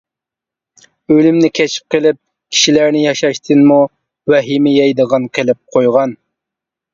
[1.15, 2.17] ئۆلۈمنى كەشىپ قىلىپ،
[2.55, 3.77] كىشىلەرنى ياشاشتىنمۇ
[4.35, 6.19] ۋەھىمە يەيدىغان قىلىپ قويغان.